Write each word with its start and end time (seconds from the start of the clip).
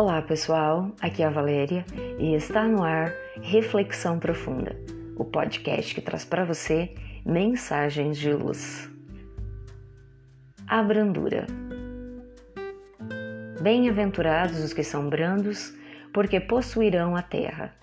Olá 0.00 0.22
pessoal, 0.22 0.92
aqui 1.00 1.24
é 1.24 1.26
a 1.26 1.30
Valéria 1.30 1.84
e 2.20 2.32
está 2.32 2.68
no 2.68 2.84
ar 2.84 3.12
Reflexão 3.42 4.16
Profunda, 4.16 4.76
o 5.16 5.24
podcast 5.24 5.92
que 5.92 6.00
traz 6.00 6.24
para 6.24 6.44
você 6.44 6.94
mensagens 7.26 8.16
de 8.16 8.32
luz. 8.32 8.88
A 10.68 10.80
brandura. 10.84 11.46
Bem-aventurados 13.60 14.62
os 14.62 14.72
que 14.72 14.84
são 14.84 15.08
brandos, 15.08 15.76
porque 16.14 16.38
possuirão 16.38 17.16
a 17.16 17.22
terra. 17.22 17.74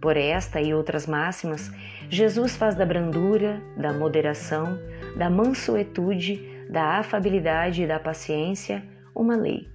Por 0.00 0.16
esta 0.16 0.60
e 0.60 0.72
outras 0.72 1.04
máximas, 1.04 1.68
Jesus 2.08 2.54
faz 2.54 2.76
da 2.76 2.86
brandura, 2.86 3.60
da 3.76 3.92
moderação, 3.92 4.78
da 5.16 5.28
mansuetude, 5.28 6.68
da 6.70 7.00
afabilidade 7.00 7.82
e 7.82 7.88
da 7.88 7.98
paciência 7.98 8.84
uma 9.12 9.34
lei. 9.34 9.73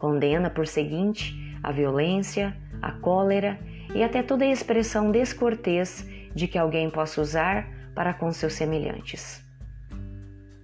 Condena, 0.00 0.48
por 0.48 0.66
seguinte, 0.66 1.36
a 1.62 1.70
violência, 1.70 2.56
a 2.80 2.90
cólera 2.90 3.60
e 3.94 4.02
até 4.02 4.22
toda 4.22 4.44
a 4.44 4.50
expressão 4.50 5.10
descortês 5.12 6.08
de 6.34 6.48
que 6.48 6.58
alguém 6.58 6.88
possa 6.88 7.20
usar 7.20 7.68
para 7.94 8.14
com 8.14 8.32
seus 8.32 8.54
semelhantes. 8.54 9.44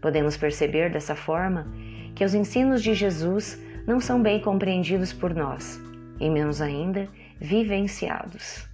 Podemos 0.00 0.38
perceber 0.38 0.90
dessa 0.90 1.14
forma 1.14 1.66
que 2.14 2.24
os 2.24 2.32
ensinos 2.34 2.82
de 2.82 2.94
Jesus 2.94 3.62
não 3.86 4.00
são 4.00 4.22
bem 4.22 4.40
compreendidos 4.40 5.12
por 5.12 5.34
nós, 5.34 5.78
e 6.18 6.30
menos 6.30 6.62
ainda 6.62 7.06
vivenciados. 7.38 8.66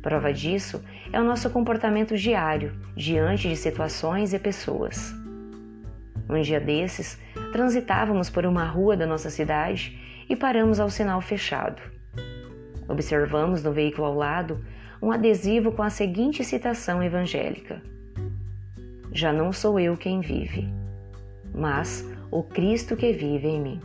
Prova 0.00 0.32
disso 0.32 0.82
é 1.12 1.20
o 1.20 1.24
nosso 1.24 1.50
comportamento 1.50 2.16
diário 2.16 2.72
diante 2.96 3.46
de 3.48 3.56
situações 3.56 4.32
e 4.32 4.38
pessoas. 4.38 5.23
Um 6.28 6.40
dia 6.40 6.60
desses, 6.60 7.18
transitávamos 7.52 8.30
por 8.30 8.46
uma 8.46 8.64
rua 8.64 8.96
da 8.96 9.06
nossa 9.06 9.30
cidade 9.30 9.98
e 10.28 10.34
paramos 10.34 10.80
ao 10.80 10.88
sinal 10.88 11.20
fechado. 11.20 11.82
Observamos 12.88 13.62
no 13.62 13.72
veículo 13.72 14.06
ao 14.06 14.14
lado 14.14 14.64
um 15.00 15.12
adesivo 15.12 15.72
com 15.72 15.82
a 15.82 15.90
seguinte 15.90 16.42
citação 16.44 17.02
evangélica: 17.02 17.82
Já 19.12 19.32
não 19.32 19.52
sou 19.52 19.78
eu 19.78 19.96
quem 19.96 20.20
vive, 20.20 20.68
mas 21.54 22.08
o 22.30 22.42
Cristo 22.42 22.96
que 22.96 23.12
vive 23.12 23.48
em 23.48 23.60
mim. 23.60 23.80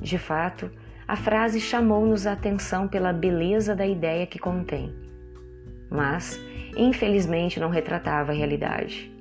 De 0.00 0.18
fato, 0.18 0.70
a 1.08 1.16
frase 1.16 1.60
chamou-nos 1.60 2.26
a 2.26 2.32
atenção 2.32 2.86
pela 2.86 3.12
beleza 3.12 3.74
da 3.74 3.86
ideia 3.86 4.26
que 4.26 4.38
contém, 4.38 4.94
mas, 5.90 6.40
infelizmente, 6.76 7.58
não 7.58 7.70
retratava 7.70 8.32
a 8.32 8.34
realidade. 8.34 9.15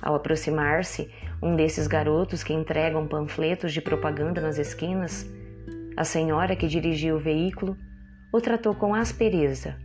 Ao 0.00 0.14
aproximar-se 0.14 1.10
um 1.42 1.54
desses 1.54 1.86
garotos 1.86 2.42
que 2.42 2.52
entregam 2.52 3.06
panfletos 3.06 3.72
de 3.72 3.80
propaganda 3.80 4.40
nas 4.40 4.58
esquinas, 4.58 5.26
a 5.96 6.04
senhora 6.04 6.56
que 6.56 6.66
dirigia 6.66 7.14
o 7.14 7.18
veículo 7.18 7.76
o 8.32 8.40
tratou 8.40 8.74
com 8.74 8.94
aspereza. 8.94 9.76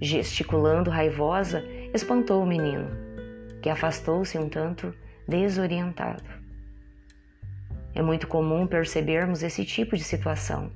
Gesticulando 0.00 0.90
raivosa, 0.90 1.64
espantou 1.92 2.42
o 2.42 2.46
menino, 2.46 2.88
que 3.62 3.68
afastou-se 3.68 4.38
um 4.38 4.48
tanto 4.48 4.94
desorientado. 5.26 6.22
É 7.94 8.02
muito 8.02 8.26
comum 8.26 8.66
percebermos 8.66 9.42
esse 9.42 9.64
tipo 9.64 9.96
de 9.96 10.04
situação, 10.04 10.70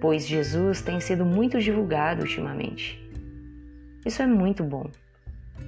pois 0.00 0.26
Jesus 0.26 0.80
tem 0.80 1.00
sido 1.00 1.24
muito 1.24 1.58
divulgado 1.58 2.22
ultimamente. 2.22 3.00
Isso 4.06 4.22
é 4.22 4.26
muito 4.26 4.62
bom. 4.62 4.90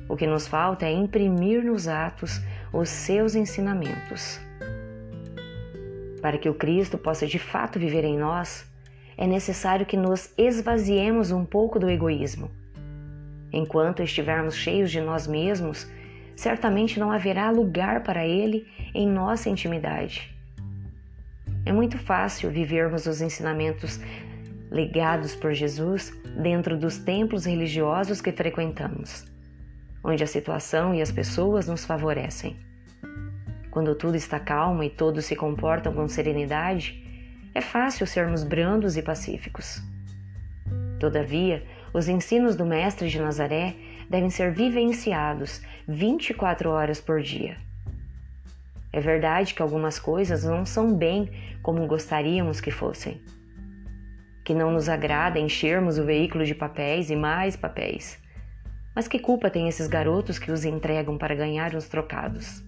O 0.08 0.16
que 0.16 0.26
nos 0.26 0.46
falta 0.46 0.86
é 0.86 0.92
imprimir 0.92 1.64
nos 1.64 1.88
atos 1.88 2.40
os 2.72 2.88
seus 2.88 3.34
ensinamentos. 3.34 4.40
Para 6.22 6.38
que 6.38 6.48
o 6.48 6.54
Cristo 6.54 6.96
possa 6.96 7.26
de 7.26 7.38
fato 7.38 7.78
viver 7.78 8.04
em 8.04 8.16
nós, 8.16 8.64
é 9.16 9.26
necessário 9.26 9.86
que 9.86 9.96
nos 9.96 10.32
esvaziemos 10.38 11.32
um 11.32 11.44
pouco 11.44 11.78
do 11.78 11.90
egoísmo. 11.90 12.50
Enquanto 13.52 14.02
estivermos 14.02 14.54
cheios 14.54 14.90
de 14.90 15.00
nós 15.00 15.26
mesmos, 15.26 15.90
certamente 16.36 17.00
não 17.00 17.10
haverá 17.10 17.50
lugar 17.50 18.02
para 18.02 18.26
Ele 18.26 18.66
em 18.94 19.08
nossa 19.08 19.48
intimidade. 19.48 20.34
É 21.64 21.72
muito 21.72 21.98
fácil 21.98 22.50
vivermos 22.50 23.06
os 23.06 23.20
ensinamentos 23.20 23.98
legados 24.70 25.34
por 25.34 25.52
Jesus 25.52 26.12
dentro 26.40 26.76
dos 26.76 26.98
templos 26.98 27.44
religiosos 27.44 28.20
que 28.20 28.30
frequentamos 28.30 29.35
onde 30.06 30.22
a 30.22 30.26
situação 30.26 30.94
e 30.94 31.02
as 31.02 31.10
pessoas 31.10 31.66
nos 31.66 31.84
favorecem. 31.84 32.56
Quando 33.72 33.92
tudo 33.96 34.16
está 34.16 34.38
calmo 34.38 34.84
e 34.84 34.88
todos 34.88 35.24
se 35.24 35.34
comportam 35.34 35.92
com 35.92 36.06
serenidade, 36.06 37.02
é 37.52 37.60
fácil 37.60 38.06
sermos 38.06 38.44
brandos 38.44 38.96
e 38.96 39.02
pacíficos. 39.02 39.82
Todavia, 41.00 41.66
os 41.92 42.08
ensinos 42.08 42.54
do 42.54 42.64
Mestre 42.64 43.08
de 43.08 43.20
Nazaré 43.20 43.74
devem 44.08 44.30
ser 44.30 44.52
vivenciados 44.52 45.60
24 45.88 46.70
horas 46.70 47.00
por 47.00 47.20
dia. 47.20 47.56
É 48.92 49.00
verdade 49.00 49.54
que 49.54 49.60
algumas 49.60 49.98
coisas 49.98 50.44
não 50.44 50.64
são 50.64 50.94
bem 50.94 51.28
como 51.62 51.84
gostaríamos 51.88 52.60
que 52.60 52.70
fossem. 52.70 53.20
Que 54.44 54.54
não 54.54 54.70
nos 54.70 54.88
agrada 54.88 55.40
enchermos 55.40 55.98
o 55.98 56.04
veículo 56.04 56.44
de 56.44 56.54
papéis 56.54 57.10
e 57.10 57.16
mais 57.16 57.56
papéis. 57.56 58.24
Mas 58.96 59.06
que 59.06 59.18
culpa 59.18 59.50
tem 59.50 59.68
esses 59.68 59.86
garotos 59.88 60.38
que 60.38 60.50
os 60.50 60.64
entregam 60.64 61.18
para 61.18 61.34
ganhar 61.34 61.74
uns 61.74 61.86
trocados? 61.86 62.64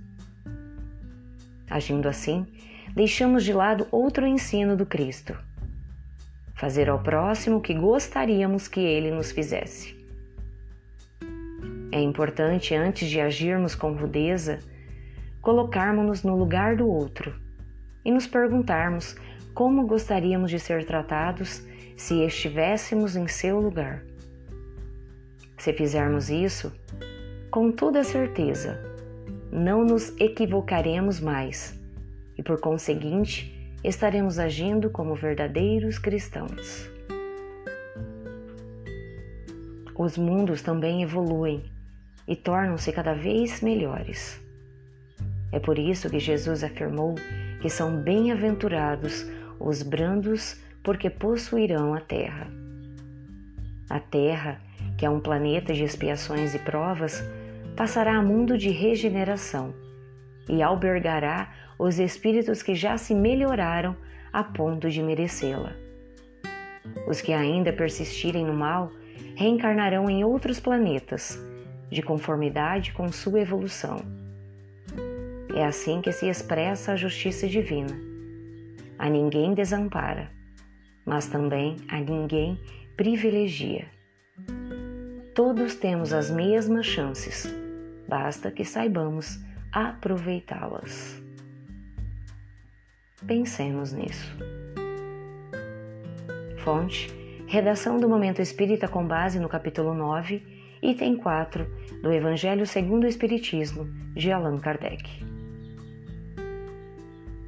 Agindo 1.71 2.07
assim, 2.07 2.47
deixamos 2.95 3.43
de 3.43 3.55
lado 3.55 3.89
outro 3.91 4.27
ensino 4.27 4.77
do 4.77 4.85
Cristo: 4.85 5.35
fazer 6.55 6.91
ao 6.91 6.99
próximo 7.03 7.57
o 7.57 7.61
que 7.63 7.73
gostaríamos 7.73 8.69
que 8.69 8.79
ele 8.79 9.11
nos 9.11 9.33
fizesse. 9.33 9.97
É 11.91 11.99
importante, 11.99 12.75
antes 12.75 13.09
de 13.09 13.19
agirmos 13.19 13.75
com 13.75 13.93
rudeza, 13.93 14.59
colocarmos-nos 15.41 16.23
no 16.25 16.37
lugar 16.37 16.77
do 16.77 16.87
outro 16.87 17.35
e 18.05 18.13
nos 18.13 18.27
perguntarmos 18.27 19.17
como 19.55 19.87
gostaríamos 19.87 20.51
de 20.51 20.61
ser 20.61 20.85
tratados 20.85 21.67
se 21.97 22.23
estivéssemos 22.23 23.17
em 23.17 23.27
seu 23.27 23.59
lugar. 23.59 24.05
Se 25.59 25.73
fizermos 25.73 26.31
isso, 26.31 26.73
com 27.51 27.73
toda 27.73 28.05
certeza, 28.05 28.81
não 29.51 29.85
nos 29.85 30.17
equivocaremos 30.21 31.21
mais 31.21 31.79
e, 32.37 32.43
por 32.43 32.61
conseguinte, 32.61 33.55
estaremos 33.83 34.39
agindo 34.39 34.89
como 34.91 35.15
verdadeiros 35.15 35.99
cristãos. 35.99 36.89
Os 39.97 40.17
mundos 40.17 40.63
também 40.63 41.03
evoluem 41.03 41.65
e 42.27 42.37
tornam-se 42.37 42.93
cada 42.93 43.15
vez 43.15 43.61
melhores. 43.61 44.41
É 45.51 45.59
por 45.59 45.79
isso 45.79 46.09
que 46.09 46.21
Jesus 46.21 46.63
afirmou 46.63 47.17
que 47.61 47.69
são 47.69 47.97
bem-aventurados 47.97 49.27
os 49.59 49.83
brandos, 49.83 50.61
porque 50.85 51.11
possuirão 51.11 51.95
a 51.95 52.01
terra. 52.01 52.47
A 53.91 53.99
terra 53.99 54.61
que 54.99 55.07
é 55.07 55.11
um 55.11 55.21
planeta 55.21 55.73
de 55.73 55.85
expiações 55.85 56.55
e 56.55 56.59
provas, 56.59 57.23
passará 57.77 58.17
a 58.17 58.23
mundo 58.23 58.59
de 58.59 58.69
regeneração 58.69 59.73
e 60.49 60.61
albergará 60.61 61.55
os 61.79 62.01
espíritos 62.01 62.63
que 62.63 62.75
já 62.75 62.99
se 62.99 63.15
melhoraram 63.15 63.97
a 64.33 64.43
ponto 64.43 64.91
de 64.91 65.01
merecê-la. 65.01 65.73
Os 67.07 67.21
que 67.21 67.33
ainda 67.33 67.73
persistirem 67.73 68.45
no 68.45 68.53
mal 68.53 68.91
reencarnarão 69.37 70.11
em 70.11 70.25
outros 70.25 70.59
planetas, 70.59 71.39
de 71.89 72.03
conformidade 72.03 72.93
com 72.93 73.11
sua 73.11 73.41
evolução. 73.41 73.99
É 75.55 75.65
assim 75.65 76.01
que 76.01 76.13
se 76.13 76.29
expressa 76.29 76.93
a 76.93 76.97
justiça 76.97 77.47
divina. 77.47 77.97
A 78.99 79.09
ninguém 79.09 79.55
desampara, 79.55 80.31
mas 81.07 81.29
também 81.29 81.77
a 81.89 82.01
ninguém 82.01 82.61
privilegia. 82.97 83.87
Todos 85.39 85.77
temos 85.77 86.13
as 86.13 86.33
mesmas 86.33 86.85
chances, 86.85 87.47
basta 88.09 88.51
que 88.51 88.65
saibamos 88.65 89.39
aproveitá-las. 89.71 91.23
Pensemos 93.25 93.93
nisso. 93.93 94.37
Fonte: 96.65 97.09
Redação 97.47 97.99
do 97.99 98.09
Momento 98.09 98.43
Espírita 98.43 98.89
com 98.89 99.07
base 99.07 99.39
no 99.39 99.49
capítulo 99.49 99.95
9, 99.95 100.43
item 100.83 101.17
4 101.17 101.65
do 102.03 102.13
Evangelho 102.13 102.67
segundo 102.67 103.05
o 103.05 103.09
Espiritismo, 103.09 103.85
de 104.15 104.33
Allan 104.33 104.59
Kardec. 104.59 105.25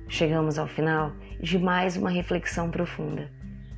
Chegamos 0.06 0.60
ao 0.60 0.68
final 0.68 1.10
de 1.40 1.58
mais 1.58 1.96
uma 1.96 2.10
reflexão 2.10 2.70
profunda. 2.70 3.39